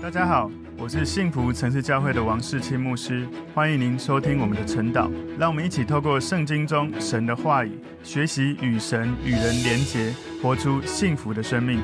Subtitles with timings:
[0.00, 0.48] 大家好，
[0.78, 5.10] 我是幸福城市教会的王世清牧师，欢迎您收听我们的晨祷。
[5.36, 11.82] 让我们一起透过圣经中神的话语，学习与神与人连结，活出幸福的生命。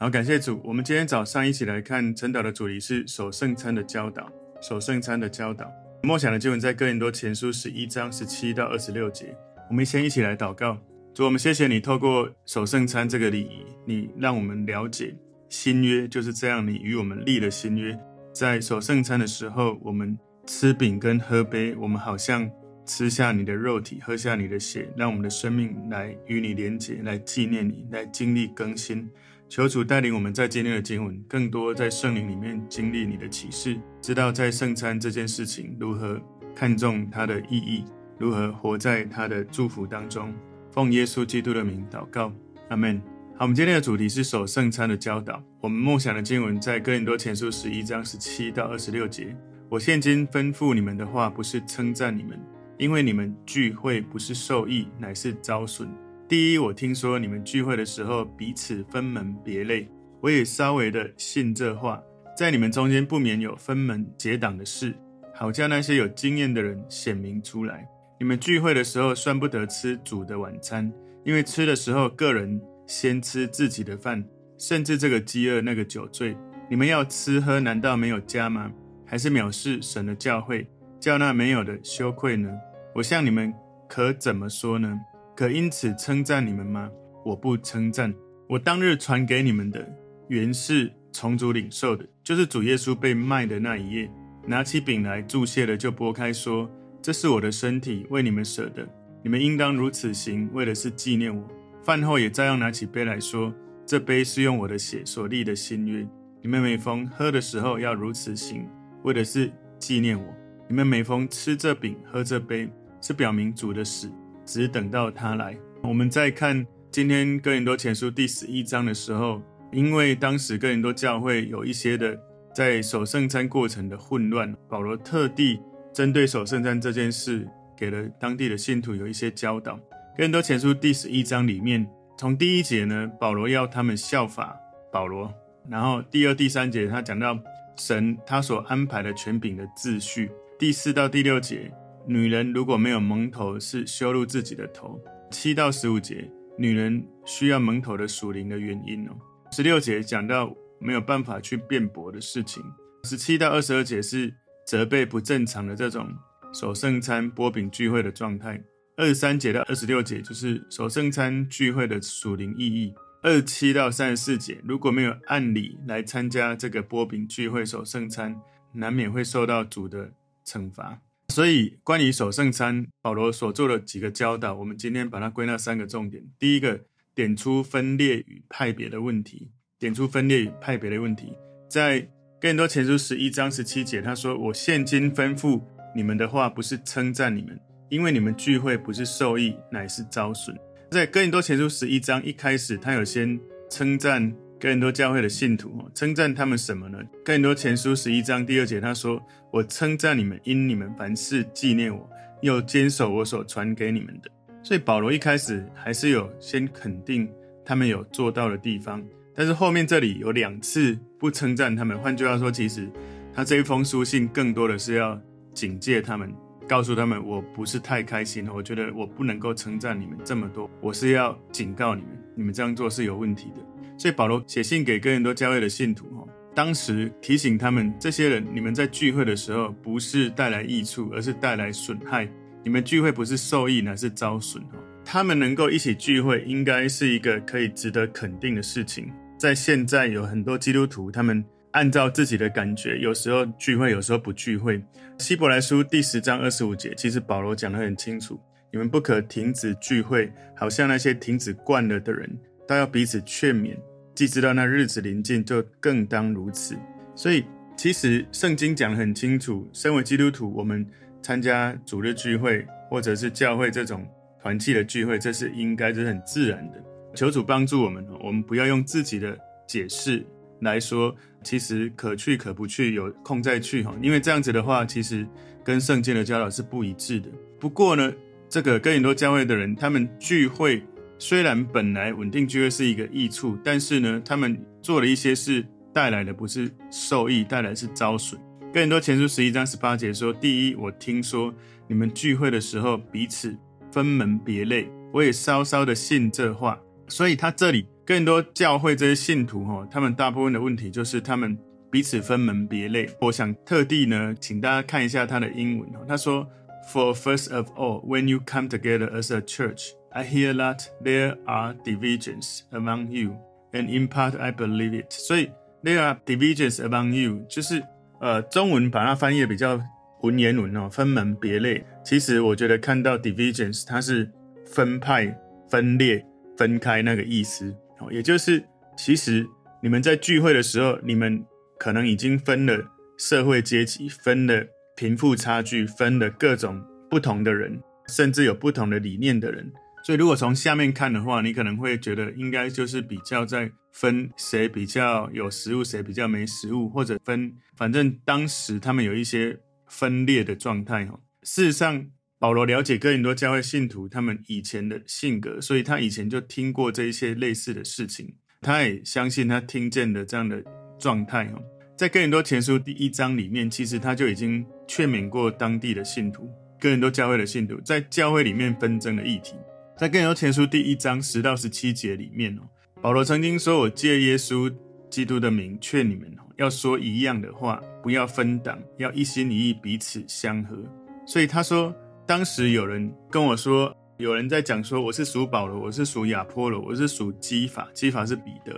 [0.00, 0.60] 好，感谢主。
[0.64, 4.28] 我们今天早上一起来看晨祷的主题是守圣餐的教导。
[4.60, 5.70] 守圣餐的教导，
[6.02, 9.32] 默想的经文在哥林多前书十一章十七到二十六节。
[9.70, 10.76] 我们先一起来祷告。
[11.14, 15.14] 主，我们谢谢你透过守圣餐这个礼仪，你让我们了解。
[15.52, 17.94] 新约就是这样，你与我们立了新约。
[18.32, 22.50] 在守圣餐的时候，我们吃饼跟喝杯，我们好像
[22.86, 29.06] 吃下你的肉体，喝下你的血，让我们的生命来与你连结，来纪念你，来经历更新。
[29.46, 36.18] 求主带领我们在今天的经文，更多在圣灵里面经历你的启示，知道在圣餐这件事情如何
[36.56, 37.84] 看重它的意义，
[38.18, 40.32] 如何活在他的祝福当中。
[40.70, 42.32] 奉耶稣基督的名祷告，
[42.70, 43.11] 阿门。
[43.34, 45.42] 好，我们今天的主题是守圣餐的教导。
[45.60, 49.34] 我们梦想的经文在哥林多前书十一章十七到二十六节。
[49.70, 52.38] 我现今吩咐你们的话，不是称赞你们，
[52.78, 55.88] 因为你们聚会不是受益，乃是遭损。
[56.28, 59.88] 第一，我听说你们聚会的时候彼此分门别类，
[60.20, 62.00] 我也稍微的信这话，
[62.36, 64.94] 在你们中间不免有分门结党的事，
[65.34, 67.88] 好叫那些有经验的人显明出来。
[68.20, 70.92] 你们聚会的时候，算不得吃主的晚餐，
[71.24, 72.60] 因为吃的时候个人。
[72.92, 74.22] 先吃自己的饭，
[74.58, 76.36] 甚至这个饥饿，那个酒醉，
[76.68, 78.70] 你们要吃喝，难道没有家吗？
[79.06, 80.68] 还是藐视神的教会，
[81.00, 82.50] 叫那没有的羞愧呢？
[82.94, 83.50] 我向你们
[83.88, 85.00] 可怎么说呢？
[85.34, 86.90] 可因此称赞你们吗？
[87.24, 88.12] 我不称赞。
[88.46, 89.90] 我当日传给你们的，
[90.28, 94.10] 原是从主领受的，就是主耶稣被卖的那一夜，
[94.46, 98.86] 拿起饼来祝谢了，就擘开说：“这是我的身体，为你们舍的，
[99.24, 101.42] 你们应当如此行，为的是纪念我。”
[101.84, 103.52] 饭后也照样拿起杯来说
[103.84, 106.06] ：“这杯是用我的血所立的新约。
[106.40, 108.68] 你们每逢喝的时候要如此行，
[109.02, 110.24] 为的是纪念我。
[110.68, 114.08] 你们每逢吃这饼、喝这杯，是表明主的死，
[114.44, 119.42] 只等到他来。”我们在看今天哥林多前书第十一章的时候，
[119.72, 122.16] 因为当时哥林多教会有一些的
[122.54, 125.58] 在守圣餐过程的混乱，保罗特地
[125.92, 129.80] 针对守圣餐这件事，给了当地的信徒有一些教导。
[130.14, 131.88] 哥林多前书第十一章里面，
[132.18, 134.54] 从第一节呢，保罗要他们效法
[134.92, 135.32] 保罗，
[135.66, 137.38] 然后第二、第三节他讲到
[137.78, 140.30] 神他所安排的权柄的秩序。
[140.58, 141.72] 第四到第六节，
[142.06, 145.00] 女人如果没有蒙头，是羞辱自己的头。
[145.30, 149.12] 七到十五节，女人需要蒙头的属灵的原因哦。
[149.50, 152.62] 十六节讲到没有办法去辩驳的事情。
[153.04, 154.34] 十七到二十二节是
[154.66, 156.06] 责备不正常的这种
[156.52, 158.62] 守圣餐、擘饼聚会的状态。
[158.96, 162.92] 二十三节到二十六节就是守圣餐聚会的属灵意义。
[163.22, 168.40] 二十七到三十四节，如果没有按理来参加这个波饼聚会守圣餐，
[168.72, 170.12] 难免会受到主的
[170.44, 171.00] 惩罚。
[171.28, 176.24] 所以，关于守圣餐，保罗所做的几个教导，我们今天把它归纳三个重点。
[176.38, 176.80] 第一个，
[177.14, 179.50] 点出分裂与派别的问题。
[179.78, 181.32] 点出分裂与派别的问题，
[181.68, 182.08] 在
[182.40, 185.62] 更多前书十一章十七节，他说：“我现今吩咐
[185.96, 187.58] 你们的话，不是称赞你们。”
[187.92, 190.56] 因为你们聚会不是受益，乃是遭损。
[190.90, 193.38] 在哥林多前书十一章一开始，他有先
[193.68, 196.98] 称赞哥林多教会的信徒，称赞他们什么呢？
[197.22, 199.22] 哥林多前书十一章第二节，他说
[199.52, 202.08] ：“我称赞你们，因你们凡事纪念我，
[202.40, 204.30] 又坚守我所传给你们的。”
[204.64, 207.30] 所以保罗一开始还是有先肯定
[207.62, 209.04] 他们有做到的地方，
[209.34, 211.98] 但是后面这里有两次不称赞他们。
[211.98, 212.88] 换句话说，其实
[213.34, 215.20] 他这一封书信更多的是要
[215.52, 216.34] 警戒他们。
[216.72, 223.60] 告诉他们，我不是太开心，我觉得我不能够称赞你们这么多，我是要警告你们，你们这样做是有问题的。
[223.98, 232.26] 所以保罗写信给哥林多教会的信徒，哈，当时提醒他们，这些人，你们在聚会的时候，不是带来益处，而是带来损害。
[232.64, 234.64] 你们聚会不是受益，乃是遭损。
[235.04, 239.12] 他们能够一起聚会，应该是一个可以值得肯定的事情。
[239.36, 241.44] 在现在有很多基督徒，他们。
[241.72, 244.82] 按照自己的感觉，有时候聚会，有时候不聚会。
[245.18, 248.38] 希伯来书第十章二十五节，其实保罗讲得很清楚：
[248.70, 252.30] 你们不可停止聚会，好像那些停止惯了的人，
[252.66, 253.76] 都要彼此劝勉。
[254.14, 256.76] 既知道那日子临近，就更当如此。
[257.14, 257.44] 所以，
[257.74, 260.86] 其实圣经讲得很清楚：身为基督徒，我们
[261.22, 264.06] 参加主日聚会，或者是教会这种
[264.42, 266.82] 团契的聚会，这是应该，这是很自然的。
[267.14, 270.22] 求主帮助我们，我们不要用自己的解释
[270.62, 271.14] 来说。
[271.44, 273.92] 其实可去可不去，有空再去哈。
[274.00, 275.26] 因为这样子的话，其实
[275.64, 277.28] 跟圣经的教导是不一致的。
[277.58, 278.12] 不过呢，
[278.48, 280.80] 这个跟很多教会的人，他们聚会
[281.18, 288.40] 虽然本来稳定聚会是一个益处，但是呢，他们做了一些事带来的不是受益，带来的是遭损。
[288.72, 291.52] 哥林多前书十一章十八节说：“第一，我听说
[291.88, 293.52] 你们聚会的时候彼此
[293.90, 296.78] 分门别类，我也稍稍的信这话。
[297.08, 301.56] 所以他这里更多教会这些信徒哈，他们大部分的问题就是他们
[301.90, 303.08] 彼此分门别类。
[303.20, 305.88] 我想特地呢，请大家看一下他的英文。
[306.06, 306.46] 他说
[306.92, 311.74] ：For first of all, when you come together as a church, I hear that there are
[311.84, 313.36] divisions among you,
[313.72, 315.10] and in part I believe it.
[315.10, 315.50] 所以
[315.82, 317.82] there are divisions among you，就是。
[318.24, 319.82] 呃，中文把它翻译的比较
[320.20, 321.84] 文言文哦，分门别类。
[322.04, 324.30] 其实我觉得看到 divisions，它是
[324.64, 325.36] 分派、
[325.68, 326.24] 分裂、
[326.56, 327.74] 分开那个意思，
[328.10, 328.64] 也就是
[328.96, 329.46] 其实
[329.82, 331.44] 你们在聚会的时候，你们
[331.78, 332.82] 可能已经分了
[333.18, 334.64] 社会阶级，分了
[334.96, 339.72] 贫富差距，分了各种不同的人，甚至有不同的理念的人。
[340.04, 343.70] 所以如果从下面看的话，你可能会觉得应该就是比较在。
[343.94, 349.54] 分谁比较有食物，谁比较没食物，或者分，反正当时他们有一些
[349.86, 351.20] 分裂的状态哦。
[351.42, 352.06] 事实上，
[352.42, 360.60] 保罗了解哥林多教会信徒他们以前的性格，所以他以前就听过这一些类似的事情，他也相信他听见的这样的
[360.98, 361.62] 状态哈。
[361.96, 366.50] 在哥林多前书第一章里面，其实他就已经劝勉过当地的信徒，
[366.80, 369.54] 哥林多教会的信徒在教会里面纷争的议题，
[369.96, 372.62] 在哥林多前书第一章十到十七节里面哦。
[373.00, 374.68] 保罗曾经说：“我借耶稣
[375.08, 380.76] 基督的名劝你们哦，要说一样的话，不要分党，要一心一意，彼此相合。”
[381.24, 381.94] 所以他说，
[382.32, 388.72] 当时有人跟我说，有人在讲说，我是属保罗，我是属亚波罗，我是属基法，基法是彼得，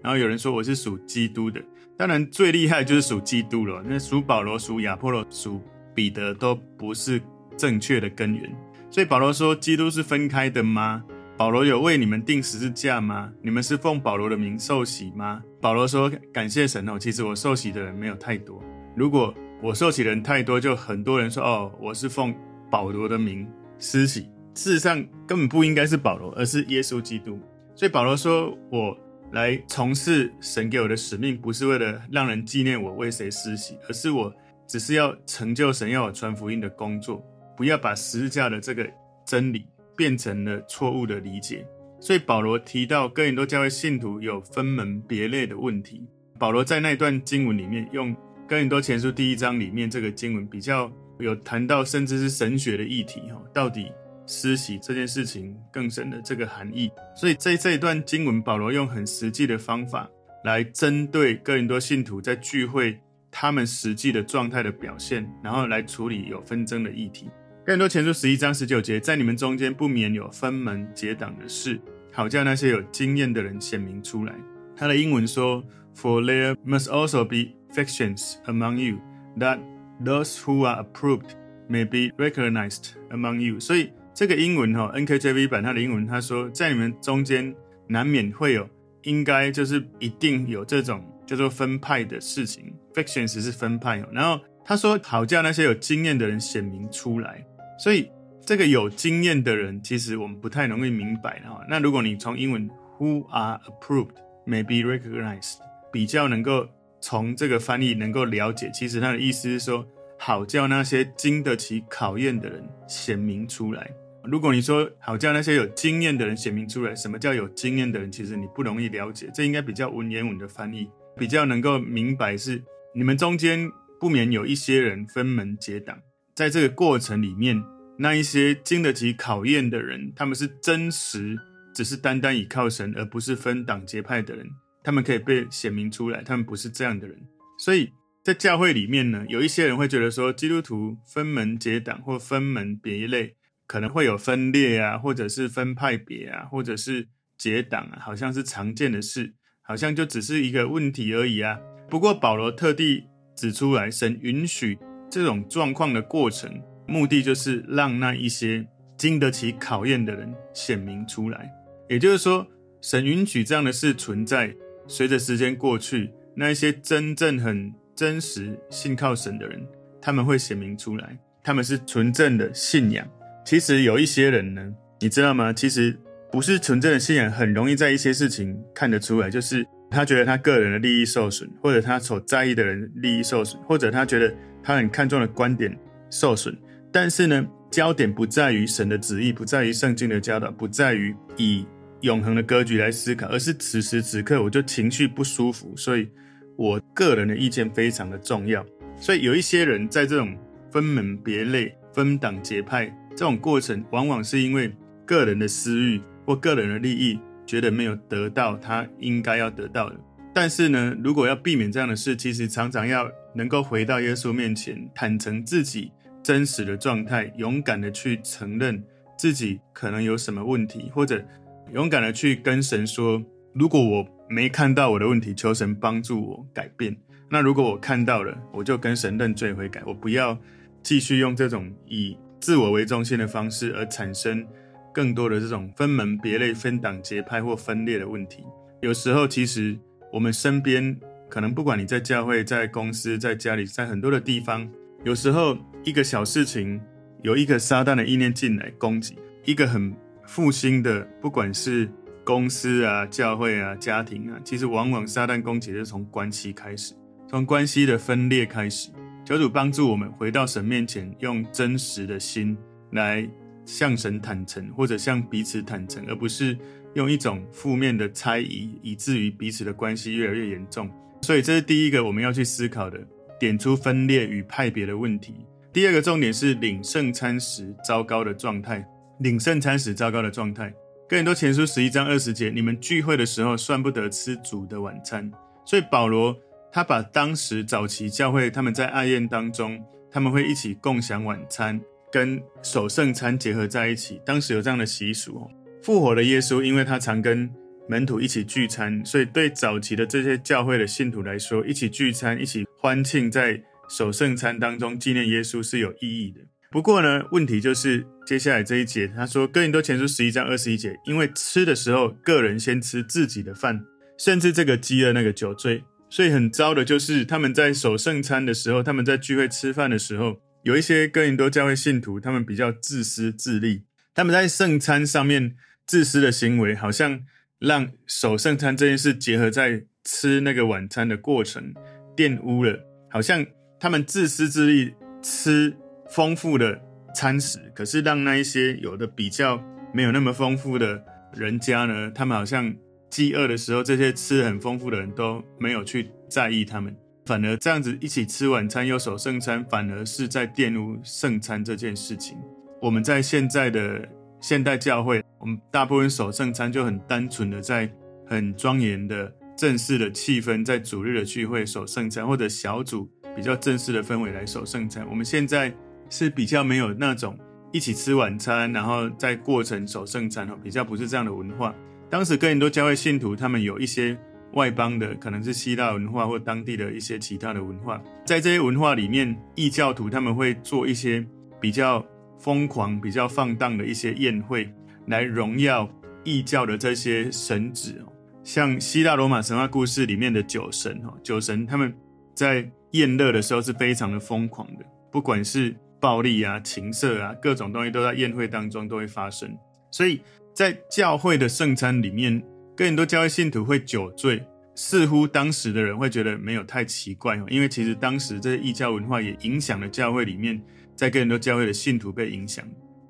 [0.00, 1.60] 然后有人说我是属基督的。
[1.98, 3.82] 当然最厉害就是属基督了。
[3.84, 5.60] 那属保罗、属亚波罗、属
[5.92, 7.20] 彼得都不是
[7.56, 8.48] 正确的根源。
[8.88, 11.02] 所以保罗说，基督是分开的吗？
[11.36, 13.32] 保罗有为你们定十字架吗？
[13.42, 15.42] 你们是奉保罗的名受洗吗？
[15.60, 18.62] 保罗说：“感谢神哦，其实我受洗的人没有太多。
[18.94, 22.32] 如果我受洗的人太多，就很多人说哦，我是奉
[22.72, 23.46] 保罗的名
[23.78, 24.22] 施洗。
[24.54, 24.96] 事实上
[25.28, 27.38] 根本不应该是保罗，而是耶稣基督。
[27.76, 28.96] 所以保罗说，我
[29.32, 34.34] 来从事神给我的使命，不是为了让人纪念我为谁施洗，而是我
[34.66, 37.22] 只是要成就神要我传福音的工作，
[37.56, 38.90] 不要把十字架的这个
[39.26, 41.66] 真理。”变成了错误的理解，
[42.00, 46.02] 所以保罗提到哥林多教会信徒有分门别类的问题。
[46.38, 48.16] 保罗在那段经文里面，用
[48.48, 53.90] 哥林多前书第一章里面这个经文比较有谈到，甚至是神学的议题哈，到底
[54.26, 56.90] 施洗这件事情更深的这个含义。
[57.16, 60.10] 所以在这一段经文，保罗用很实际的方法
[60.44, 62.98] 来针对哥林多信徒在聚会
[63.30, 67.30] 他们实际的状态的表现，然后来处理有纷争的议题。
[67.64, 71.80] 哥林多前书十一章十九节，在你们中间不免有分门结党的事，
[72.12, 74.34] 好叫那些有经验的人显明出来。
[74.76, 78.98] 他的英文说：“For there must also be factions among you,
[79.38, 79.58] that
[80.04, 81.34] those who are approved
[81.68, 87.54] may be recognized among you。”所以这个英文哈，NKJV 版它的英文他说，在你们中间
[87.88, 88.68] 难免会有，
[89.02, 92.72] 应该就是一定有这种叫做分派的事情。
[92.94, 97.44] Factions 是分派哦，然后他说：“好叫那些有经验的人显明出来。”
[97.80, 98.10] 所以，
[98.44, 101.64] 这个有经验的人，其实我们不太容易明白哈。
[101.68, 104.14] 那如果你从英文 “who are approved
[104.46, 105.56] may be recognized”
[105.90, 106.68] 比较能够
[107.02, 109.86] 从这个翻译能够了解，其实他的意思是说，
[110.18, 113.90] 好叫那些经得起考验的人显明出来。
[114.24, 118.10] 如果你说好叫那些有经验的人显明出来，什么叫有经验的人？
[118.10, 122.62] 其实你不容易了解，这应该比较文言文的翻译，比较能够明白是
[122.94, 125.98] 你们中间不免有一些人分门结党。
[126.36, 127.60] 在这个过程里面，
[127.98, 131.36] 那一些经得起考验的人，他们是真实，
[131.74, 134.46] 只是单单倚靠神，而不是分党结派的人。
[134.82, 137.16] 他们可以被显明出来，他们不是这样的人。
[137.58, 143.36] 所以在教会里面呢，有一些人会觉得说，基督徒分门结党或分门别类，
[143.66, 151.58] 可能会有分裂啊，或者是分派别啊，或者是结党啊，好像是常见的事，好像就只是一个问题而已啊。
[151.88, 153.04] 不过保罗特地
[153.36, 154.78] 指出来，神允许。
[155.10, 156.50] 这种状况的过程，
[156.88, 161.52] 目的就是让那一些经得起考验的人显明出来。
[161.86, 162.46] 也就是说，
[162.80, 164.56] 神允许这样的事存在。
[164.92, 169.66] 随着时间过去，那一些真正很真实信靠神的人，
[170.02, 171.18] 他们会显明出来。
[171.42, 173.08] 他们是纯正的信仰。
[173.42, 174.70] 其实有一些人呢，
[175.00, 175.50] 你知道吗？
[175.50, 175.98] 其实
[176.30, 184.34] 不是纯正的信仰，很容易在一些事情看得出来，就是他觉得他个人的利益受损，或者他所在意的人利益受损，或者他觉得。
[184.64, 185.76] 他很看重的观点
[186.08, 186.56] 受损，
[186.92, 191.66] 但是呢，焦点不在于神的旨意，不在于圣经的教导，不在于以
[192.02, 196.08] 永恒的格局来思考，而是此时此刻我就情绪不舒服，所以
[196.56, 198.64] 我个人的意见非常的重要。
[198.96, 200.36] 所以有一些人在这种
[200.70, 204.72] 分门别类、分党结派这种过程，往往是因为
[205.06, 209.96] 个人的私欲或个人的利益，觉得没有得到他应该要得到的。
[210.34, 215.92] 但是呢，如果要避免这样的事，其实常常要能够回到耶稣面前，坦诚自己
[216.22, 218.82] 真实的状态，勇敢的去承认
[219.18, 221.22] 自己可能有什么问题，或者
[221.72, 223.22] 勇敢的去跟神说：
[223.54, 226.94] 如果我没看到我的问题，求神帮助我改变。
[227.30, 230.38] 那如果我看到了，我就跟神认罪悔改，我不要
[230.82, 234.46] 继续用这种以自我为中心的方式，而产生
[234.92, 238.44] 更多的这种分门别类、分党结派或分裂的问题。
[238.82, 239.74] 有时候，其实
[240.12, 240.94] 我们身边
[241.30, 244.68] 可能不管你在教会、在公司、在家里、在很多的地方，
[245.04, 246.78] 有时候一个小事情，
[247.22, 249.90] 有一个撒旦的意念进来攻击，一个很
[250.26, 251.90] 复兴的，不管是
[252.24, 256.94] 公司啊、教会啊、家庭啊，其实往往撒旦攻击是从关系开始。
[257.28, 258.90] 从关系的分裂开始，
[259.24, 262.56] 求主帮助我们回到神面前，用真实的心
[262.90, 263.28] 来
[263.64, 266.56] 向神坦诚，或者向彼此坦诚，而不是
[266.94, 270.90] 用一种负面的猜疑，以至于彼此的关系越来越严重。
[271.22, 273.00] 所以，这是第一个我们要去思考的，
[273.40, 275.34] 点出分裂与派别的问题。
[275.72, 278.86] 第二个重点是领圣餐时糟糕的状态，
[279.22, 280.72] 领圣餐时糟糕的状态。
[281.08, 285.30] 哥林多前书十一章二十节，你们聚会的时候算不得吃主的晚餐。
[285.64, 286.36] 所以保罗。
[286.74, 289.78] 他把当时早期教会他们在爱宴当中，
[290.10, 291.78] 他们会一起共享晚餐，
[292.10, 294.18] 跟守圣餐结合在一起。
[294.24, 295.50] 当时有这样的习俗哦。
[295.82, 297.46] 复活的耶稣，因为他常跟
[297.90, 306.40] 门徒一起聚餐，所以对早期的这些教会的信徒来说，一起聚餐、一起欢庆在守圣餐当中纪念耶稣是有意义的。
[306.72, 313.84] 不过呢，问题就是接下来这一节，他说哥林多前书十一章二十一节，因为吃的时候，个人先吃自己的饭，
[314.18, 315.84] 甚至这个饥饿，那个酒醉。
[316.08, 323.82] 所以很糟的就是，他们在守圣餐的时候，他们在聚会吃饭的时候，有一些哥林多教会信徒，他们比较自私自利，
[324.14, 325.54] 他们在圣餐上面
[325.86, 327.20] 自私的行为，好像
[327.58, 331.74] 让守圣餐这件事结合在吃那个晚餐的过程，
[332.16, 332.78] 玷污了，
[333.10, 333.44] 好像
[333.78, 335.76] 他们自私自利吃
[336.14, 336.80] 丰富的
[337.14, 341.02] 餐食，可是让那一些有的比较没有那么丰富的
[341.34, 342.74] 人家呢，他们好像。
[343.12, 352.38] 饥饿的时候，这些吃很丰富的人都没有去在意他们，反而这样子一起吃晚餐又守圣餐，反而是在玷污圣餐这件事情。
[352.80, 354.08] 我们在现在的
[354.40, 357.86] 现代教会，我们大部分守圣餐就很单纯的在
[358.26, 365.06] 很庄严的正式的气氛，在主日的聚会守圣餐，或者小组比较正式的氛围来守圣餐。
[365.10, 365.70] 我们现在
[366.12, 367.38] 是比较没有那种
[367.72, 371.74] 一起吃晚餐，然后在过程守圣餐，比较不是这样的文化。
[372.10, 374.14] 当时哥林多教会信徒，他们有一些
[374.52, 381.26] 外邦的，可能是希腊文化或当地的一些其他的文化，在这些文化里面，异教徒他们会做一些
[381.58, 382.04] 比较
[382.38, 384.70] 疯狂、比较放荡的一些宴会，
[385.06, 385.88] 来荣耀
[386.24, 388.12] 异教的这些神祇哦。
[388.44, 391.94] 像希腊罗马神话故事里面的酒神哦，酒神他们
[392.34, 399.56] 在宴乐的时候是非常的疯狂的，不管是暴力啊、情色啊，各种东西都在宴会当中都会发生，
[399.90, 400.20] 所以。
[400.54, 402.42] 在教会的圣餐里面，
[402.76, 404.44] 跟很多教会信徒会酒醉，
[404.74, 410.62] 似乎当时的人会觉得没有太奇怪，因为其实当时这些异教文化也影响了教会里面，
[410.94, 412.62] 在跟很多教会的信徒被影响。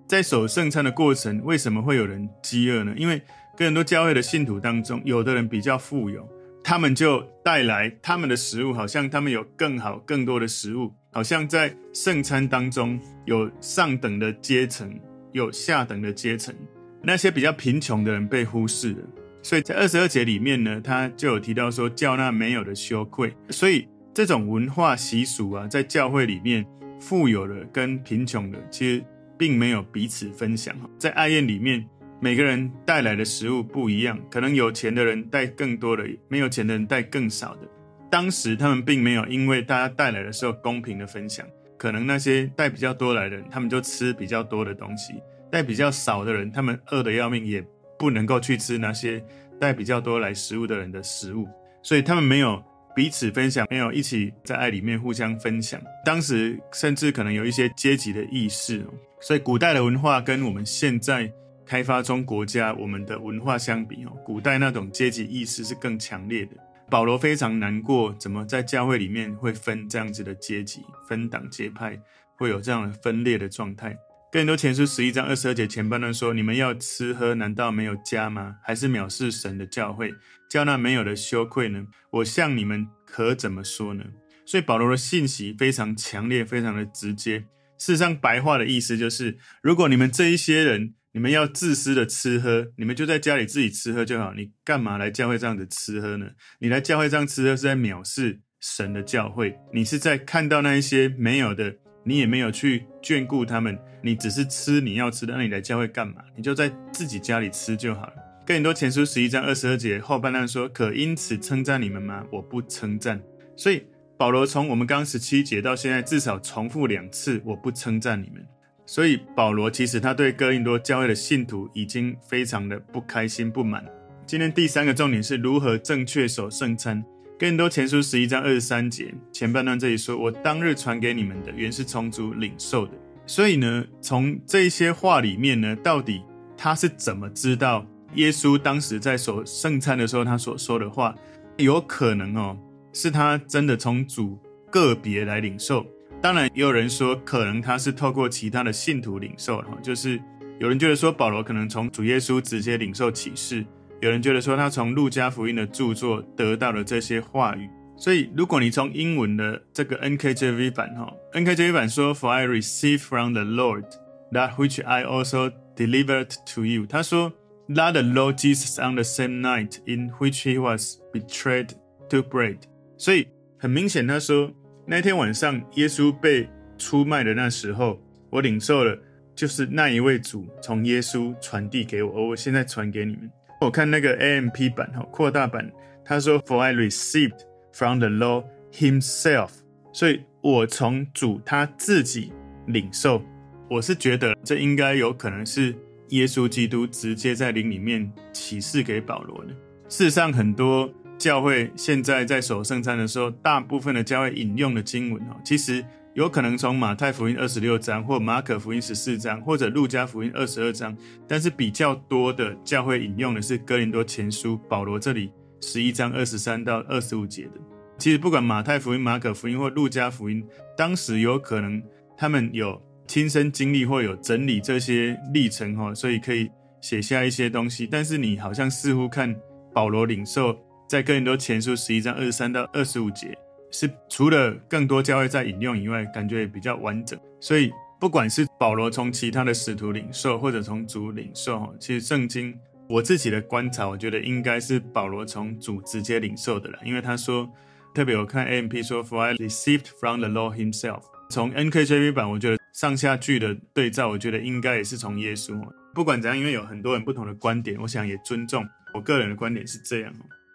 [0.07, 2.95] 在守圣餐的过程，为什么会有人饥饿呢？
[2.97, 3.21] 因为
[3.57, 6.25] 跟很多教会的信徒当中，有的人比较富有，
[6.65, 14.99] 他们就带来他们的食物，好像他们有更好、更多的食物，好像在圣餐当中有上等的阶层，
[15.33, 16.55] 有下等的阶层。
[17.03, 18.99] 那些比较贫穷的人被忽视了，
[19.43, 23.35] 所以在二十二节里面呢，他就有提到说，叫那没有的羞愧。
[23.51, 26.65] 所以这种文化习俗啊，在教会里面，
[27.01, 29.05] 富有的跟贫穷的其实
[29.37, 30.77] 并没有彼此分享。
[30.97, 31.85] 在爱宴里面，
[32.25, 37.69] 每个人带来的食物不一样，可能有钱的人带更多的，没有钱的人带更少的。
[38.09, 41.45] 当时他们并没有因为大家带来的时候公平的分享，
[41.77, 45.15] 可能那些带比较多来的人，他们就吃比较多的东西。
[45.51, 47.61] 带比较少的人，他们饿得要命，也
[47.99, 49.21] 不能够去吃那些
[49.59, 51.49] 带比较多来食物的人的食物，
[51.83, 52.63] 所以他们没有
[52.95, 55.83] 彼此分享，没有一起在爱里面互相分享。
[56.05, 58.87] 当时甚至可能有一些阶级的意识，
[59.21, 61.29] 所以古代的文化跟我们现在
[61.73, 66.51] 开发中国家我们的文化相比，哦，古代那种阶级意识是更强烈的。
[66.91, 71.99] 保罗非常难过，怎么在教会里面会分这样子的阶级，分党结派，
[72.37, 73.97] 会有这样的分裂的状态。
[74.31, 78.57] 更多前书十一章二十二节前半段说：“你们要吃喝，难道没有家吗？
[78.63, 80.13] 还是藐视神的教会，
[80.51, 81.87] 叫那没有的羞愧呢？
[82.11, 84.05] 我向你们可怎么说呢？”
[84.45, 87.47] 所以保罗的信息非常强烈，非常的直接。
[87.79, 94.33] 事实上，白话的意思就是：如果你们这一些人，你们要自私的吃喝，你们就在家里自己吃喝就好。
[94.35, 96.27] 你干嘛来教会这样子吃喝呢？
[96.59, 106.15] 你来教会这样吃喝是在藐视神的教会，你是在看到那一些没有的，你也没有去眷顾他们，你只是吃你要吃的，那你来教会干嘛？
[106.35, 108.15] 你就在自己家里吃就好了。
[108.47, 112.25] 更多前书十一章二十二节后半段说：“可因此称赞你们吗？
[112.33, 113.23] 我不称赞。”
[113.55, 113.83] 所以
[114.17, 118.43] 保罗从我们刚十七节到现在，至少重复两次：“我不称赞你们。”
[118.85, 123.85] 所以保罗其实他对哥林多教会的信徒已经非常的不开心不满。
[124.27, 127.03] 今天第三个重点是如何正确守圣餐。
[127.39, 132.93] 哥林多前书十一章二十三节前半段这里说：“我当日传给你们的，原是从主领受的。”
[133.27, 136.23] 所以呢，从这些话里面呢，到底
[136.57, 141.15] 他是怎么知道耶稣当时在守圣餐的时候他所说的话，
[141.57, 142.57] 有可能哦，
[142.93, 144.39] 是他真的从主
[144.71, 145.87] 个别来领受。
[146.23, 150.21] 当然，也有人说，可能他是透过其他的信徒领受，哈，就是
[150.61, 153.67] 有人觉得说保罗可能从主耶稣直接领受启示，
[154.01, 157.69] 有人觉得说他从路加福音的著作得到了这些话语。
[157.97, 163.87] 所以，如果你从英文的这个 NKJV 版，哈，NKJV 版说，For I receive from the Lord
[164.31, 166.87] that which I also delivered to you。
[166.87, 167.33] 他说
[167.69, 171.71] ，That the Lord Jesus on the same night in which he was betrayed
[172.11, 172.59] to bread。
[172.97, 173.27] 所以
[173.59, 174.53] 很明显，他说。
[174.85, 178.99] 那天晚上，耶稣被出卖的那时候，我领受了，
[179.35, 183.31] 就是那一位主从耶稣传递给我，而我现在传给你们。
[183.61, 185.71] 我看那个 AMP 版哈，扩大版，
[186.05, 187.39] 他说：“For I received
[187.73, 189.51] from the Lord Himself。”
[189.95, 192.33] 所以，我从主他自己
[192.67, 193.23] 领受。
[193.71, 195.75] 我是觉得这应该有可能是
[196.09, 199.51] 耶稣基督直接在灵里面启示给保罗的。
[199.89, 200.93] 事实上，很多。
[201.23, 210.97] 教会现在在守圣餐的时候，大部分的教会引用的经文哦，其实有可能从马太福音二十六章，或马可福音十四章，或者路加福音二十二章，
[211.29, 215.31] 但是比较多的教会引用的是哥林多前书保罗这里
[215.61, 217.53] 十一章二十三到二十五节的。
[217.99, 220.45] 其实不管马太福音、马可福音或路加福音，
[220.77, 221.81] 当时有可能
[222.17, 227.87] 他们有亲身经历或有整理这些历程哈，所以可以写下一些东西。
[227.89, 229.33] 但是你好像似乎看
[229.73, 230.59] 保罗领受。
[230.93, 233.35] 在哥林多前书十一章二十三到二十五节，
[233.71, 237.19] 是除了更多教会在引用以外，感觉也比较完整。
[237.41, 242.55] 所以，不管是保罗从其他的使徒领受，或者从主领受，其实圣经
[242.91, 246.79] 我自己的观察，我觉得应该是保罗从主直接领受的了。
[246.85, 247.51] 因为他说，
[247.95, 251.05] 特别我看 AMP 说，For I received from the Lord Himself。
[251.31, 255.59] 从 NKJV 版，我觉得上下句的对照，我觉得应该也是从耶稣。
[255.95, 260.13] 不管怎样，因为有很多人不同的观点，我想也尊重我个人的观点是这样。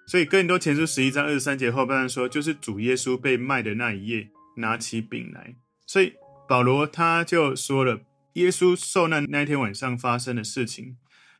[0.07, 5.55] 所以哥林多前书十一章二十三节后半段说，就是主耶稣被卖的那一夜，拿起饼来。
[5.85, 6.13] 所以
[6.47, 7.99] 保罗他就说了，
[8.33, 10.95] 耶稣受难那天晚上发生的事情。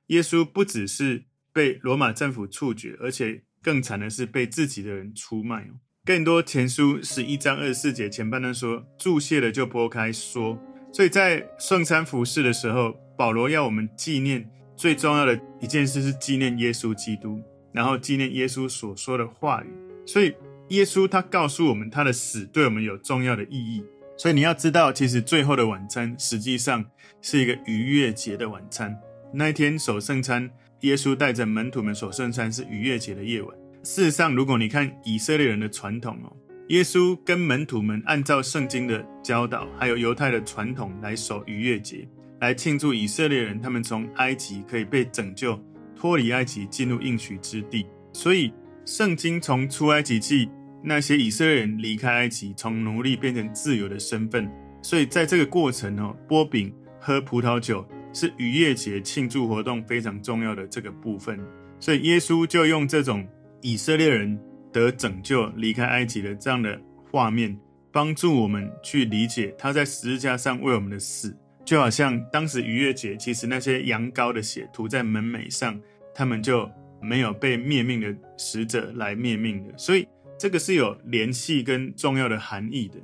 [0.08, 5.70] 耶稣不只是被罗马政府处决，而且更惨的是被自己的人出卖。
[6.04, 10.62] 哥林多前书十一章二十四节前半段说，祝谢了就拨开说。
[10.92, 17.42] 所以在圣餐服事的时候，保罗要我们纪念最重要的一件事是纪念耶稣基督。
[17.78, 19.68] 然后纪念耶稣所说的话语，
[20.04, 20.34] 所以
[20.70, 23.84] 耶稣他告诉我们他的死对我们有重要的意义。
[24.18, 26.84] 所以你要知道，其实最后的晚餐实际上
[27.22, 28.98] 是一个逾越节的晚餐。
[29.32, 33.56] 那一天守圣餐，耶稣带着门徒们守圣餐是逾越节的夜晚。
[33.84, 36.36] 事实上，如果你看以色列人的传统哦，
[36.70, 42.10] 耶稣跟门徒们按照圣经的教导，还有犹太的传统来守逾越节，
[42.40, 45.64] 来庆祝以色列人他们从埃及可以被拯救。
[46.00, 47.88] 脱离埃及，进入应许之地。
[48.14, 48.54] 所以，
[48.86, 50.48] 圣经从出埃及记
[50.84, 54.48] 那些以色列人离开埃及，从奴隶变成自由的身份。
[54.84, 57.84] 所以，在这个过程哦，波饼、喝葡萄酒
[58.14, 61.40] 是逾越节庆祝活动非常重要的这个部分。
[61.80, 63.28] 所以，耶稣就用这种
[63.62, 64.40] 以色列人
[64.72, 66.80] 得拯救、离开埃及的这样的
[67.12, 67.58] 画面，
[67.92, 71.36] 帮助我们去理解他在十字架上为我们的死。
[71.68, 75.78] 就好像当时逾越节，其实那些羊羔的血涂在门楣上，
[76.16, 80.08] 他们就没有被灭命的使者来灭命的，所以
[80.40, 82.96] 这个是有联系跟重要的含义的。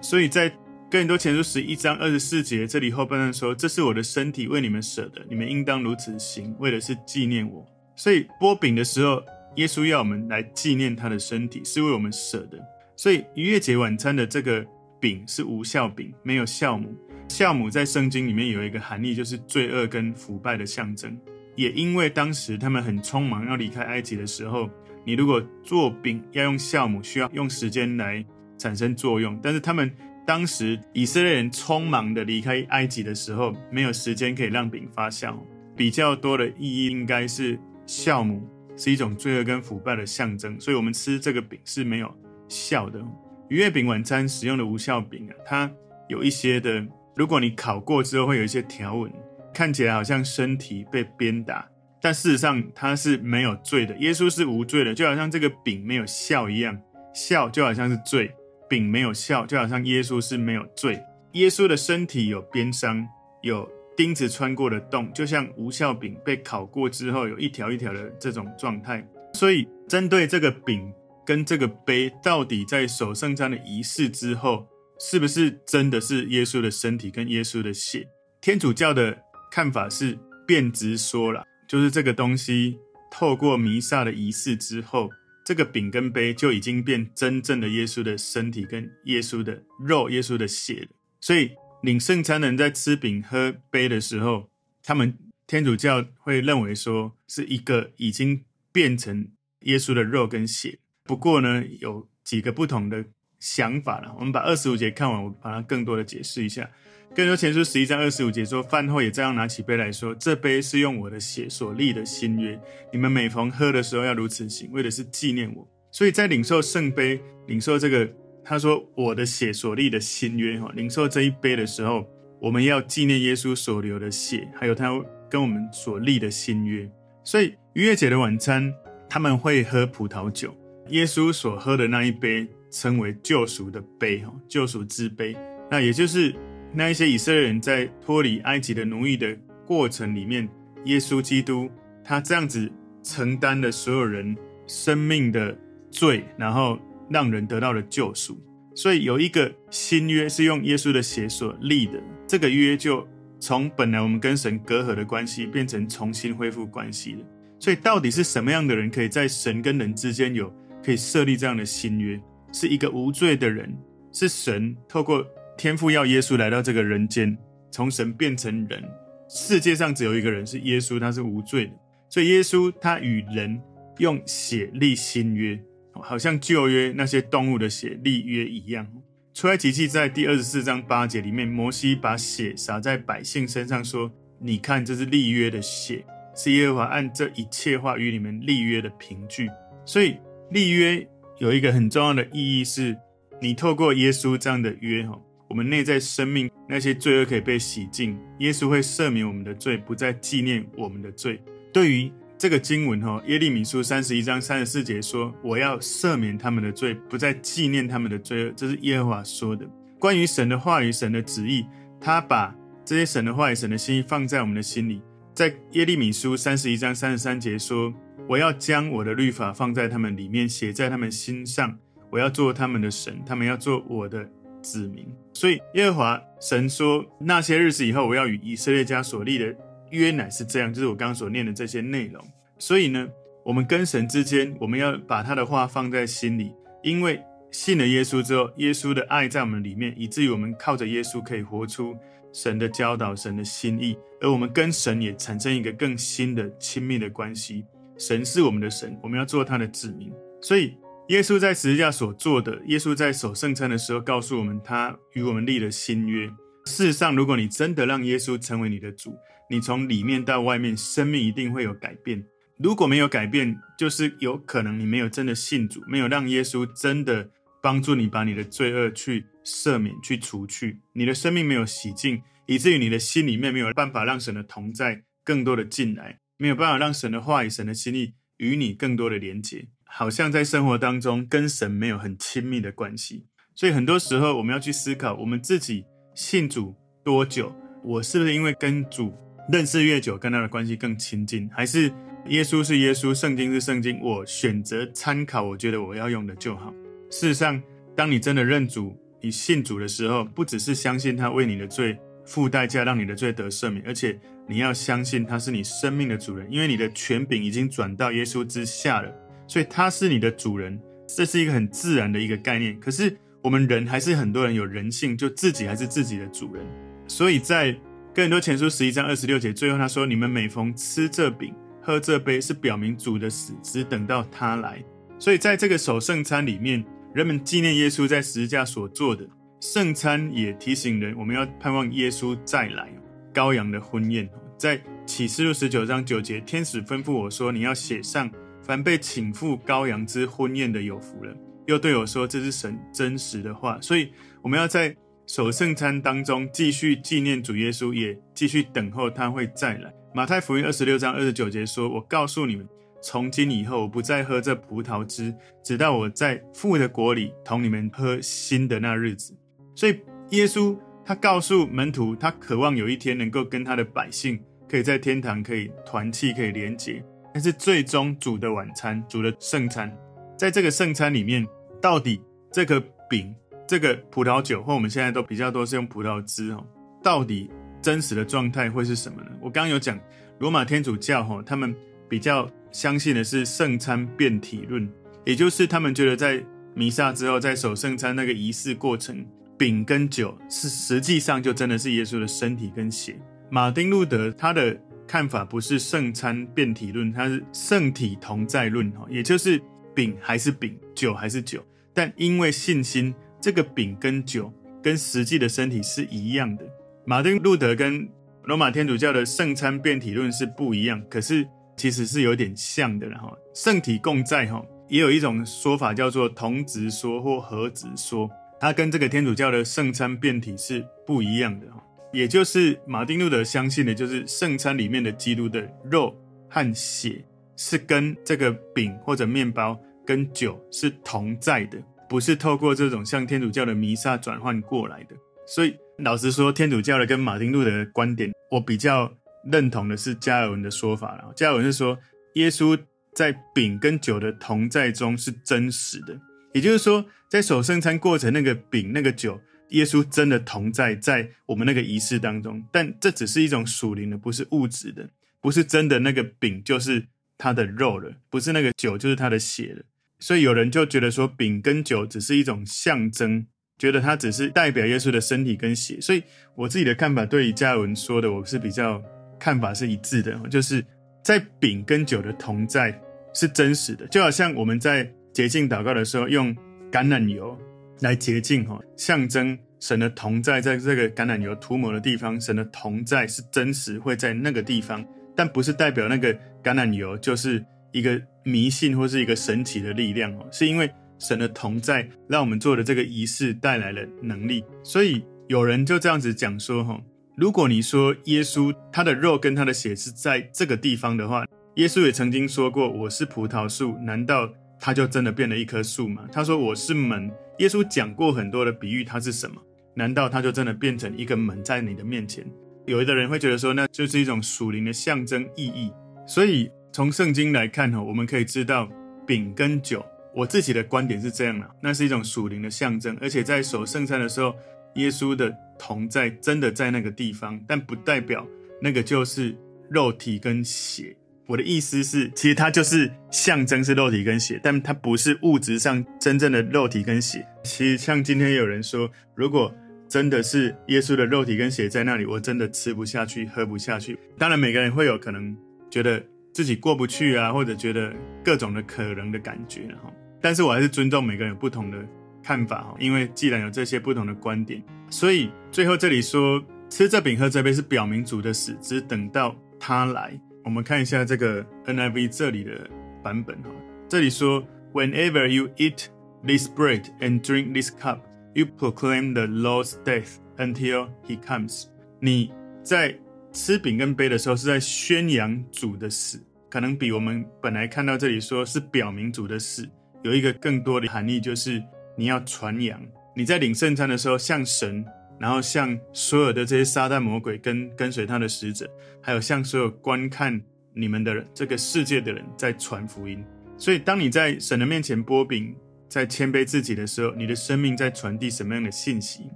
[0.00, 0.48] 所以在
[0.88, 9.20] 哥林多前书十一章二十四节这里后半段说：“这是我的身体，为你们舍的，你们应当如此行，为的是纪念我。”所以擘饼的时候，
[9.56, 12.58] 耶稣要我们来纪念他的身体，是为我们舍的。
[12.94, 14.64] 所以逾越节晚餐的这个
[15.00, 16.94] 饼是无酵饼，没有酵母。
[17.32, 21.18] 酵母在圣经里面有一个含义，就是罪恶跟腐败的象征。
[21.56, 24.68] 也因为当时他们很匆忙要离开埃及的时候，
[25.02, 28.22] 你如果做饼要用酵母，需要用时间来
[28.58, 29.40] 产生作用。
[29.42, 29.90] 但是他们
[30.26, 35.34] 当时以色列人匆忙的离开埃及的时候，没有时间可以让饼发酵。
[35.74, 42.14] 比较多的意义应该是酵母是一种罪恶跟腐败的象征，所以我们吃这个饼是没有
[42.46, 43.02] 酵的。
[43.48, 45.70] 逾越饼晚餐使用的无酵饼啊，它
[46.08, 49.12] 有一些的，如果你烤过之后会有一些条纹。
[49.54, 51.68] 看起来好像身体被鞭打，
[52.00, 53.94] 但事实上他是没有罪的。
[53.98, 56.80] 耶稣是无罪的，就好像这个饼没有笑一样，
[57.12, 58.34] 笑就好像是罪，
[58.66, 60.98] 饼没有笑就好像耶稣是没有罪。
[61.32, 63.06] 耶稣的身体有鞭伤，
[63.42, 69.06] 有钉子穿过的洞，就像无效饼被烤过之后有一条一条的这种状态。
[69.34, 70.90] 所以，针对这个饼
[71.26, 74.66] 跟这个杯，到底在守圣餐的仪式之后，
[75.10, 78.08] 是不是真的是耶稣的身体跟耶稣的血？
[78.40, 79.18] 天主教的。
[79.54, 82.78] 看法是变直说了，就是这个东西
[83.10, 85.10] 透过弥撒的仪式之后，
[85.44, 90.88] 这个饼跟杯就已经变真正的耶稣的身体跟耶稣的肉、耶稣的血了。
[91.20, 91.50] 所以
[91.82, 94.48] 领圣餐的人在吃饼喝杯的时候，
[94.82, 99.28] 他们天主教会认为说是一个已经变成
[99.64, 100.78] 耶稣的肉跟血。
[101.04, 103.04] 不过呢，有几个不同的
[103.42, 104.14] 想法了。
[104.16, 106.70] 我们把二十五节看完，我把它更多的解释一下。
[107.12, 112.58] 更多前书十一章二十五节说：“饭后也照样拿起杯来说，这杯是用我的血所立的新约。
[112.92, 115.68] 你们每逢喝的时候要如此行，为的是纪念我。
[115.90, 118.08] 所以在领受圣杯、领受这个
[118.44, 122.08] 他说我的血所立的新约哈，领受这一杯的时候，
[122.40, 124.88] 我们要纪念耶稣所流的血，还有他
[125.28, 126.88] 跟我们所立的新约。
[127.24, 128.72] 所以逾越节的晚餐，
[129.10, 130.56] 他们会喝葡萄酒。
[130.88, 135.36] 耶稣所喝的那一杯称为救赎的杯哈，救赎之杯。
[135.70, 136.34] 那也就是。”
[136.74, 140.48] 那一些以色列人在脱离埃及的奴役的过程里面，
[140.86, 141.70] 耶稣基督
[142.02, 144.34] 他这样子承担了所有人
[144.66, 145.54] 生命的
[145.90, 146.78] 罪，然后
[147.10, 148.42] 让人得到了救赎。
[148.74, 153.06] 所以有一个新约是用耶稣的血所立的，这个约就
[153.38, 157.18] 从本来我们跟神隔阂的关系，变成重新恢复关系了。
[157.60, 160.50] 所以到底是什么样的人可以在神跟人之间有
[160.82, 162.18] 可以设立这样的新约？
[162.52, 163.74] 是一个无罪的人，
[164.12, 165.26] 是神透过。
[165.56, 167.36] 天父要耶稣来到这个人间，
[167.70, 168.82] 从神变成人。
[169.28, 171.72] 世界上只有一个人是耶稣，他是无罪的。
[172.08, 173.60] 所以耶稣他与人
[173.98, 175.60] 用血立新约，
[175.92, 178.86] 好像旧约那些动物的血立约一样。
[179.34, 184.10] 出埃及记在第二十四章八节里面，摩西把血洒在百姓身上，说
[184.40, 189.48] ：“你看，这是立约的血，是耶和华按这一切话与你们立约的凭据。”
[189.86, 190.16] 所以
[190.50, 191.06] 立约
[191.42, 192.96] 有一个很重要的意义是，
[193.40, 195.20] 你透过耶稣这样的约，哈。
[195.48, 201.42] 我们内在生命那些罪恶可以被洗净，耶稣会赦免我们的罪，不再纪念我们的罪。
[201.72, 209.68] 对于这个经文哈，耶利米书三十一章三十四节说：“我要赦免他们的罪，不再纪念他们的罪恶。”这是耶和华说的。
[209.98, 211.66] 关于神的话语、神的旨意，
[212.00, 215.02] 他把这些神的话语、神的心意放在我们的心里。
[215.34, 217.92] 在耶利米书三十一章三十三节说
[218.32, 221.78] ：“我要将我的律法放在他们里面，写在他们心上。
[222.10, 224.26] 我要做他们的神，他们要做我的。”
[224.62, 229.52] 子民，所以耶和华神说，那些日子以后，我要与以色列家所立的
[229.90, 232.24] 约乃是这样，就是我刚刚所念的这些内容。
[232.60, 233.08] 所以呢，
[233.44, 241.96] 我们跟神之间，我们要把他的话放在心里，因为信了耶稣之后，耶稣的爱在我们里面，以至于我们靠着耶稣可以活出
[242.32, 247.64] 神的教导、神的心意，而我们跟神也产生一个更新的亲密的关系。
[248.06, 250.74] 神是我们的神，我们要做他的子民，所以。
[251.08, 256.26] 耶稣在十字架所做的，耶稣在守圣餐的时候告诉我们，他与我们立了新约。
[256.64, 259.14] 事实上，如果你真的让耶稣成为你的主，
[259.50, 262.24] 你从里面到外面，生命一定会有改变。
[262.56, 267.28] 如果没有改变，就是有可能你没有真的信主，没有让耶稣真的
[267.60, 270.78] 帮助你把你的罪恶去赦免、去除去。
[270.94, 279.68] 你的生命没有洗净，以至于你的心里面没有办法让神的同在更多的进来，没有办法让神的话语、神的心意与你更多的连接。
[279.84, 285.84] 好像在生活当中跟神没有很亲密的关系，所以很多时候我们要去思考，我们自己
[286.16, 286.74] 信主
[287.04, 287.54] 多久？
[287.84, 289.14] 我是不是因为跟主
[289.52, 291.48] 认识越久，跟他的关系更亲近？
[291.52, 291.92] 还是
[292.26, 296.74] 耶稣是耶稣，圣经是圣经，我选择参考，我觉得我要用的就好。
[297.08, 297.62] 事实上，
[297.94, 301.96] 当你真的认主，你信主的时候，不只是相信他为你的罪
[302.32, 304.18] 付代价，让你的罪得赦免，而且
[304.48, 309.14] 你要相信他是你生命的主人，因为你的权柄已经转到耶稣之下了。
[309.46, 312.80] 所以他是你的主人，这是一个很自然的一个概念。
[312.80, 316.64] 可是我们人还是很多人有人性，就自己还是自己的主人。
[317.06, 317.76] 所以在
[318.14, 324.82] 更多前书十一章二十六节最后他说：“你们每逢吃这饼、喝这杯，是表明主的死，只等到他来。”
[325.20, 329.28] 所以在这个守圣餐里面，人们纪念耶稣在十字架所做的。
[329.62, 332.92] 圣餐也提醒人，我们要盼望耶稣再来，
[333.32, 334.28] 羔羊的婚宴。
[334.58, 338.28] 在启示录十九章九节，天使吩咐我说：“你要写上，
[338.60, 341.32] 凡被请赴羔羊之婚宴的有福了。”
[341.68, 344.92] 又对我说：“这是神真实的话。”所以我们要在
[345.28, 349.94] 守圣餐当中继续纪念主耶稣，也继续等候他会再来。
[350.12, 352.68] 马太福音二十六章二十九节说：“我告诉你们。”
[353.00, 359.36] 从今以后，我不再喝这葡萄汁，直到我在父的国里同你们喝新的那日子。
[359.74, 367.04] 所以，耶稣他告诉门徒，他渴望有一天能够跟他的百姓可以在天堂可以团契，可以连结。
[367.32, 369.94] 但是，最终主的晚餐，主的圣餐，
[370.36, 371.46] 在这个圣餐里面，
[371.80, 373.34] 到底这个饼、
[373.66, 376.66] 这个葡萄酒，或我们现在都比较多是用葡萄汁哦，
[377.02, 379.30] 到底真实的状态会是什么呢？
[379.40, 379.98] 我刚刚有讲
[380.38, 381.74] 罗马天主教哈，他们
[382.08, 382.50] 比较。
[382.72, 384.90] 相信的是圣餐变体论，
[385.26, 386.42] 也就是他们觉得在
[386.74, 389.22] 弥撒之后，在守圣餐那个仪式过程，
[389.56, 393.16] 饼跟酒是实际上就真的是耶稣的身体跟血。
[393.50, 399.60] 马丁路德他的看法不是圣餐变体论，他是圣体同在论，哈也就是
[399.94, 406.64] 饼还是饼，酒还是酒，但因为信心，这个饼跟酒跟实际的身体是一样的。
[407.04, 408.08] 马丁路德跟
[408.44, 411.46] 罗马天主教的圣餐变体论是不一样，可是。
[411.74, 418.30] 其实是有点像的，然后圣体共在哈，也有一种说法叫做同质说或合质说，
[418.62, 421.82] 它跟这个天主教的圣餐变体是不一样的哈。
[422.12, 426.16] 也就是马丁路德相信的，就是圣餐里面的基督的肉
[426.48, 427.24] 和血
[427.56, 435.16] 是跟这个饼或者面包跟酒是同在的，不是透过这种像天主教的弥撒转换过来的。
[435.44, 439.12] 所以老实说，天主教的跟马丁路德的观点，我比较。
[439.50, 441.32] 认同的是加尔文的说法了。
[441.34, 441.98] 加尔文是说，
[442.34, 442.78] 耶稣
[443.12, 446.16] 在饼跟酒的同在中是真实的，
[446.52, 452.62] 也就是说，在守圣餐过程，那个饼、那个酒，耶稣真的同在在我们那个仪式当中。
[452.70, 455.08] 但这只是一种属灵的，不是物质的，
[455.40, 457.06] 不是真的那个饼就是
[457.38, 459.82] 他的肉了，不是那个酒就是他的血了。
[460.18, 463.46] 所以有人就觉得说，饼跟酒只是一种象征，
[463.78, 466.00] 觉得它只是代表耶稣的身体跟血。
[466.00, 466.22] 所以
[466.54, 469.02] 我自己的看法，对于加尔文说的，我是比较。
[469.40, 470.86] 看法是一致的，就是
[471.20, 472.96] 在饼跟酒的同在
[473.34, 476.54] 是真实的，就好像我们在洁净祷告的时候用
[476.90, 477.58] 橄榄油
[478.00, 497.00] 来洁净，哈，象征神的同在，在这个橄榄油涂抹的地方，神的同在是真实会在那个地方，但不是代表那个橄榄油就是一个迷信或是一个神奇的力量，哦，是因为神的同在让我们做的这个仪式带来了能力，所以有人就这样子讲说，哈。
[497.34, 509.62] 如果你说耶稣他的肉跟他的血是在这个地方的话，耶稣也曾经说过：“我是葡萄树，难道他就真的变了一棵树吗？”他说：“我是门。”耶稣讲过很多的比喻，他是什么？
[509.94, 512.44] 难道他就真的变成一个门在你的面前？
[512.86, 515.92] 有的人会觉得说，那就是一种属灵的象征意义。
[516.26, 518.90] 所以从圣经来看哈，我们可以知道
[519.24, 524.54] 饼跟酒，我自己的观点是这样的，那是一种属灵的象征，而且在守圣餐的时候，
[524.96, 525.54] 耶稣的。
[525.78, 528.46] 同在真的在那个地方，但不代表
[528.80, 529.52] 那个就是
[529.90, 531.16] 肉体跟血。
[531.46, 537.46] 我的意思是，其实它就是象征是肉体跟血，但它不是物质上真正的肉体跟血。
[537.64, 539.74] 其实像今天有人说，如果
[540.08, 544.18] 真的是耶稣的肉体跟血在那里，我真的吃不下去，喝不下去。
[544.38, 545.56] 当然，每个人会有可能
[545.90, 548.12] 觉得自己过不去啊，或者觉得
[548.44, 550.12] 各种的可能的感觉哈。
[550.40, 551.98] 但是我还是尊重每个人有不同的
[552.42, 560.38] 看法哈，因为既然有这些不同的观点，所以最后这里说吃这饼喝这杯是表明主的死，只等到他来。
[560.64, 562.88] 我们看一下这个 NIV 这里的
[563.22, 563.70] 版本哈，
[564.08, 566.06] 这里说：Whenever you eat
[566.44, 568.18] this bread and drink this cup,
[568.54, 571.86] you proclaim the Lord's death until he comes。
[572.20, 573.18] 你在
[573.52, 579.88] 吃饼跟杯的时候是在宣扬主的死，可能比我们本来看到这里说是表明主的死
[580.22, 581.82] 有一个更多的含义，就是。
[582.14, 583.00] 你要传扬，
[583.34, 585.02] 你在领圣餐的时候，向神，
[585.42, 588.88] 然后向所有的这些撒旦魔鬼跟跟随他的使者，
[589.20, 590.62] 还有向所有观看
[590.94, 593.44] 你们的人，这个世界的人，在传福音。
[593.76, 595.74] 所以，当你在神的面前擘饼，
[596.08, 599.50] 在谦卑自己的时候，你的生命在传递什么样的信息？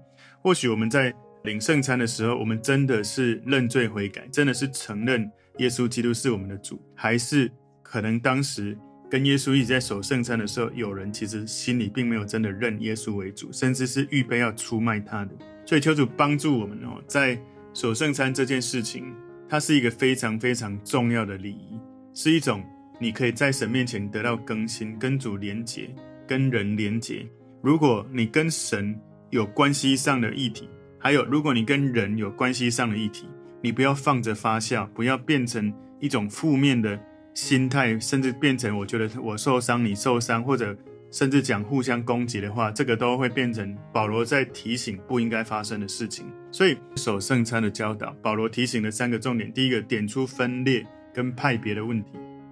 [0.43, 7.49] 或许我们在领圣餐的时候，我们真的是认罪悔改，真的是承认耶稣基督是我们的主，还是
[7.81, 8.77] 可能当时
[9.09, 15.31] 跟耶稣一起在守圣餐的时候，有人其实心里并没有真的认耶稣为主，甚至是预备要出卖他的。
[15.65, 17.41] 所以求主帮助我们哦，在
[17.73, 19.05] 守圣餐这件事情，
[19.49, 21.79] 它是一个非常非常重要的礼仪，
[22.15, 22.65] 是一种
[22.99, 25.89] 你可以在神面前得到更新、跟主连结、
[26.27, 27.25] 跟人连结。
[27.63, 28.99] 如果你跟神
[29.31, 33.29] 有关系上的议题，还有如果你跟人有关系上的议题，
[33.63, 36.99] 你不要放着发酵，不要变成一种负面的。
[37.37, 40.75] 心态甚至变成，我觉得我受伤，你受伤，或者
[41.11, 46.25] 甚至讲互相攻击的话，这个都会变成保罗在提醒不应该发生的事情。
[46.51, 52.09] 所以守圣餐的教导，保罗提醒了三个重点：第一个，点出分裂跟派别的问题；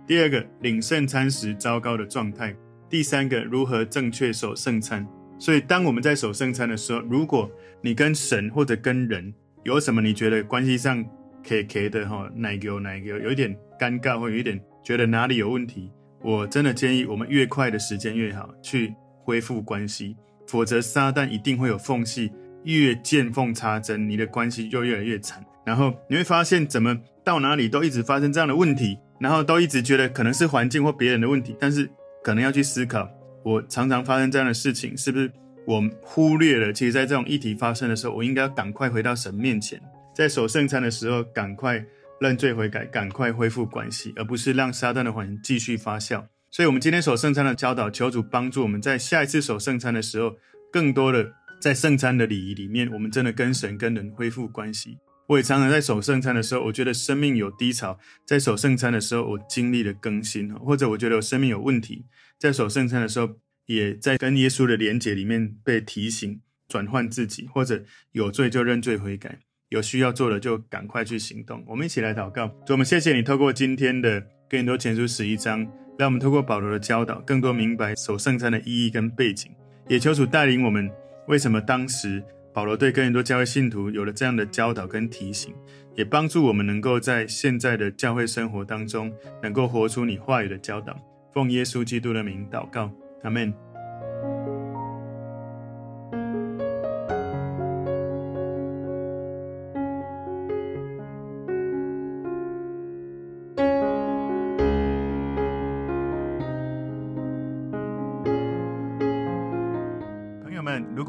[0.07, 2.53] 第二个，领圣餐时糟糕的状态；
[2.91, 5.07] 第三个，如何正确守圣餐。
[5.39, 11.03] 所以，当我们在守圣餐的时候，如果你跟神或者跟人有什么你觉得关系上
[11.43, 14.61] 可以可以的哈，哪个哪个有一点尴尬或有一点。
[14.85, 18.95] 觉得哪里有问题，我真的建议我们越快的时间越好，去
[19.25, 20.15] 恢复关系，
[20.47, 22.31] 否则撒旦一定会有缝隙，
[22.65, 25.43] 越见缝插针，你的关系就越来越惨。
[25.65, 26.95] 然后你会发现，怎么
[27.25, 31.91] 到哪里都一直发生这样的问题，然后都一直觉得可能是环境或别人的问题，但是
[32.23, 33.09] 可能要去思考，
[33.43, 35.33] 我常常发生这样的事情，是不是
[35.67, 36.71] 我忽略了？
[36.71, 39.81] 其实，在这种议题发生的时候，我应该要赶快回到神面前，
[40.15, 41.83] 在守圣餐的时候，赶快。
[42.25, 46.25] 认罪悔改，赶快恢复关系，而不是让撒旦的谎言继续发酵。
[46.51, 50.35] 所以，我们今天守圣餐的教导，求主帮助我们在下一次守圣餐的时候，
[50.73, 54.97] 更多的在圣餐的礼仪里面，我们真的跟神跟人恢复关系。
[55.27, 62.07] 我也常常在守圣餐的时候，我觉得生命有低潮，在守圣餐的时候，我经历了更新，或者我觉得我生命有问题，
[62.39, 63.29] 在守圣餐的时候，
[63.67, 69.41] 也在跟耶稣的连结里面被提醒转换自己，或者有罪就认罪悔改。
[69.75, 71.61] 有需要做的就赶快去行动。
[71.67, 75.67] 我们一起来祷告，主，我们谢谢你透过今天的哥林多前书十一章，
[75.99, 79.51] 让我们透过保罗的教导，更多明白守圣餐的意义跟背景。
[79.89, 80.89] 也求主带领我们，
[81.27, 85.53] 为什么当时保罗对哥林多教会信徒有了这样的教导跟提醒，
[85.97, 90.97] 也帮助我们能够在现在的教会生活当中，能够活出你话语的教导。
[91.35, 92.89] 奉耶稣基督的名祷告，
[93.25, 93.53] 阿门。